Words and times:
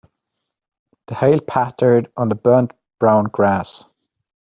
The 1.05 1.13
hail 1.13 1.39
pattered 1.41 2.11
on 2.17 2.29
the 2.29 2.33
burnt 2.33 2.73
brown 2.97 3.25
grass. 3.25 3.85